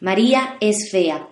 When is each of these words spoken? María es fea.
María 0.00 0.58
es 0.60 0.90
fea. 0.90 1.28